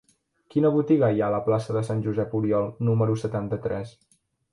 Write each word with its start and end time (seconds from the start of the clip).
Quina 0.53 0.69
botiga 0.77 1.09
hi 1.11 1.19
ha 1.23 1.27
a 1.27 1.33
la 1.35 1.41
plaça 1.47 1.75
de 1.77 1.83
Sant 1.89 2.01
Josep 2.07 2.33
Oriol 2.39 2.65
número 2.89 3.19
setanta-tres? 3.25 3.93